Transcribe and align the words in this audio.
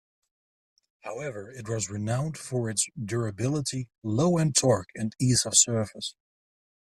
However, 1.01 1.51
it 1.51 1.69
was 1.69 1.91
renowned 1.91 2.35
for 2.35 2.71
its 2.71 2.87
durability, 2.99 3.87
low 4.01 4.39
end 4.39 4.55
torque, 4.55 4.89
and 4.95 5.15
ease 5.19 5.45
of 5.45 5.55
service. 5.55 6.15